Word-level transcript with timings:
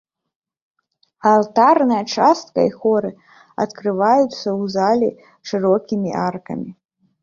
Алтарная 1.31 1.99
частка 2.15 2.59
і 2.71 2.73
хоры 2.79 3.13
адкрываюцца 3.67 4.35
ў 4.35 4.63
залу 4.81 5.15
шырокімі 5.55 6.21
аркамі. 6.29 6.69